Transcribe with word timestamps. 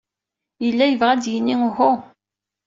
Yella 0.63 0.85
yebɣa 0.87 1.11
ad 1.13 1.19
d-yini 1.23 1.55
uhu. 1.67 1.91